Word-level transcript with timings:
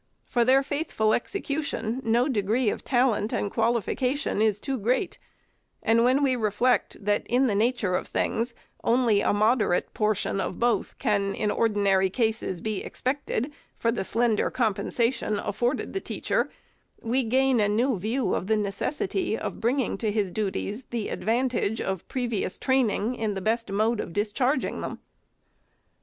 For 0.25 0.43
their 0.43 0.63
faithful 0.63 1.13
execution, 1.13 2.01
no 2.03 2.27
degree 2.27 2.71
of 2.71 2.81
378 2.81 2.81
FIRST 2.81 3.33
ANNUAL 3.33 3.71
REPORT 3.71 3.85
talent 3.85 4.33
and 4.33 4.39
qualification 4.41 4.41
is 4.41 4.59
too 4.59 4.79
great; 4.79 5.19
and 5.83 6.03
when 6.03 6.23
we 6.23 6.35
reflect 6.35 6.97
that 7.05 7.27
in 7.27 7.45
the 7.45 7.53
nature 7.53 7.93
of 7.93 8.07
things 8.07 8.55
only 8.83 9.21
a 9.21 9.31
moderate 9.31 9.93
portion 9.93 10.41
of 10.41 10.57
both 10.59 10.97
can, 10.97 11.35
in 11.35 11.51
ordinary 11.51 12.09
cases, 12.09 12.61
be 12.61 12.83
expected, 12.83 13.51
for 13.77 13.91
the 13.91 14.03
slender 14.03 14.49
compensation 14.49 15.37
afforded 15.37 15.93
the 15.93 16.01
teacher, 16.01 16.49
we 17.03 17.21
gain 17.23 17.59
a 17.59 17.69
new 17.69 17.99
view 17.99 18.33
of 18.33 18.47
the 18.47 18.57
necessity 18.57 19.37
of 19.37 19.61
bringing 19.61 19.99
to 19.99 20.11
his 20.11 20.31
duties 20.31 20.85
the 20.85 21.09
advantage 21.09 21.79
of 21.79 22.07
previous 22.07 22.57
training 22.57 23.13
in 23.13 23.35
the 23.35 23.39
best 23.39 23.71
mode 23.71 23.99
of 23.99 24.13
discharging 24.13 24.81
them. 24.81 24.97